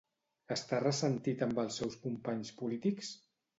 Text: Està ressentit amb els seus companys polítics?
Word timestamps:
Està 0.55 0.79
ressentit 0.83 1.45
amb 1.47 1.63
els 1.65 1.79
seus 1.83 2.01
companys 2.09 2.53
polítics? 2.65 3.15